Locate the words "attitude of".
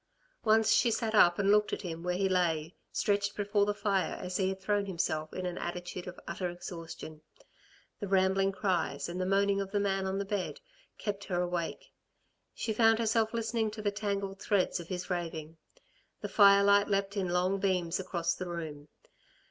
5.59-6.19